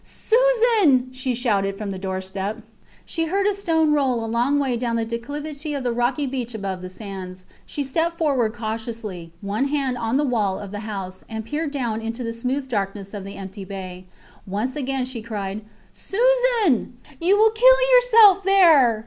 Susan! 0.03 1.09
she 1.11 1.35
shouted 1.35 1.77
from 1.77 1.91
the 1.91 1.99
doorstep. 1.99 2.63
She 3.05 3.25
heard 3.25 3.45
a 3.45 3.53
stone 3.53 3.91
roll 3.93 4.25
a 4.25 4.25
long 4.25 4.59
time 4.59 4.79
down 4.79 4.95
the 4.95 5.05
declivity 5.05 5.75
of 5.75 5.83
the 5.83 5.91
rocky 5.91 6.25
beach 6.25 6.55
above 6.55 6.81
the 6.81 6.89
sands. 6.89 7.45
She 7.67 7.83
stepped 7.83 8.17
forward 8.17 8.51
cautiously, 8.51 9.31
one 9.41 9.67
hand 9.67 9.99
on 9.99 10.17
the 10.17 10.23
wall 10.23 10.57
of 10.57 10.71
the 10.71 10.79
house, 10.79 11.23
and 11.29 11.45
peered 11.45 11.69
down 11.69 12.01
into 12.01 12.23
the 12.23 12.33
smooth 12.33 12.67
darkness 12.67 13.13
of 13.13 13.23
the 13.23 13.35
empty 13.37 13.63
bay. 13.63 14.05
Once 14.47 14.75
again 14.75 15.05
she 15.05 15.21
cried 15.21 15.61
Susan! 15.93 16.97
You 17.21 17.37
will 17.37 17.51
kill 17.51 17.91
yourself 17.91 18.43
there. 18.43 18.99